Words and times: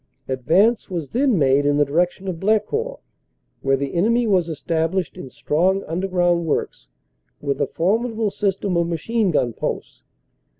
Ad 0.27 0.41
vance 0.41 0.89
was 0.89 1.11
then 1.11 1.37
made 1.37 1.63
in 1.63 1.77
the 1.77 1.85
direction 1.85 2.27
of 2.27 2.39
Blecourt, 2.39 3.01
where 3.61 3.77
the 3.77 3.93
enemy 3.93 4.25
was 4.25 4.49
established 4.49 5.15
in 5.15 5.29
strong 5.29 5.83
underground 5.83 6.47
works 6.47 6.87
with 7.39 7.61
a 7.61 7.67
formidable 7.67 8.31
system 8.31 8.75
of 8.77 8.87
machine 8.87 9.29
gun 9.29 9.53
posts. 9.53 10.01